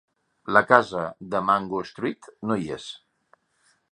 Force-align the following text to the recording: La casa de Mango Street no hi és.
La 0.55 0.61
casa 0.71 1.01
de 1.35 1.41
Mango 1.51 1.83
Street 1.91 2.31
no 2.51 2.57
hi 2.63 2.67
és. 2.79 2.91